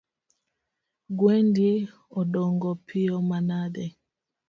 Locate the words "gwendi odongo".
1.17-2.69